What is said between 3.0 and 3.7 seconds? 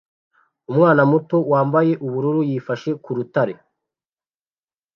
ku rutare